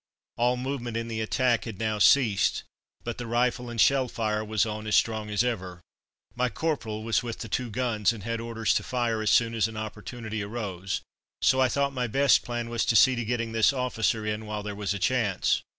All 0.35 0.57
movement 0.57 0.97
in 0.97 1.07
the 1.09 1.21
attack 1.21 1.65
had 1.65 1.77
now 1.77 1.99
ceased, 1.99 2.63
but 3.03 3.19
the 3.19 3.27
rifle 3.27 3.69
and 3.69 3.79
shell 3.79 4.07
fire 4.07 4.43
was 4.43 4.65
on 4.65 4.87
as 4.87 4.95
strong 4.95 5.29
as 5.29 5.43
ever. 5.43 5.79
My 6.35 6.49
corporal 6.49 7.03
was 7.03 7.21
with 7.21 7.37
the 7.37 7.47
two 7.47 7.69
guns, 7.69 8.11
and 8.11 8.23
had 8.23 8.41
orders 8.41 8.73
to 8.73 8.83
fire 8.83 9.21
as 9.21 9.29
soon 9.29 9.53
as 9.53 9.67
an 9.67 9.77
opportunity 9.77 10.41
arose, 10.41 11.01
so 11.43 11.61
I 11.61 11.69
thought 11.69 11.93
my 11.93 12.07
best 12.07 12.41
plan 12.41 12.67
was 12.67 12.83
to 12.85 12.95
see 12.95 13.15
to 13.15 13.23
getting 13.23 13.51
this 13.51 13.71
officer 13.71 14.25
in 14.25 14.47
while 14.47 14.63
there 14.63 14.73
was 14.73 14.95
a 14.95 14.97
chance. 14.97 15.61